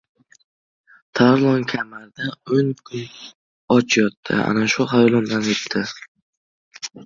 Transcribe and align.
Tarlon 1.19 1.65
kamarda 1.73 2.31
o‘n 2.57 2.73
kun 2.91 3.05
och 3.77 3.99
yotdi, 4.01 4.41
ana 4.49 4.67
shu 4.75 4.91
xayolimdan 4.95 5.55
o‘tdi. 5.57 5.89